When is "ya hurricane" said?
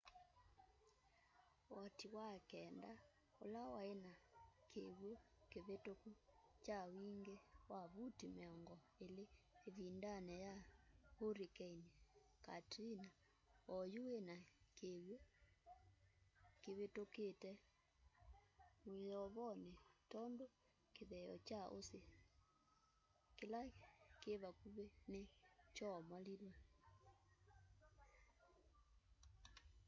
10.45-11.85